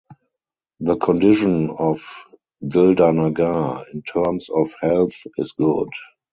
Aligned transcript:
The 0.79 0.97
condition 0.97 1.69
of 1.77 2.01
Dildarnagar 2.63 3.83
in 3.93 4.01
terms 4.01 4.49
of 4.49 4.73
health 4.81 5.13
is 5.37 5.51
good. 5.51 5.89